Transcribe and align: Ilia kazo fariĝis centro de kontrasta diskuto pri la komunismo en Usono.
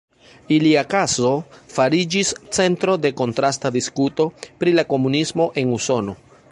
Ilia 0.55 0.83
kazo 0.93 1.33
fariĝis 1.75 2.33
centro 2.59 2.97
de 3.05 3.13
kontrasta 3.21 3.73
diskuto 3.77 4.29
pri 4.63 4.75
la 4.79 4.89
komunismo 4.95 5.51
en 5.63 5.81
Usono. 5.81 6.23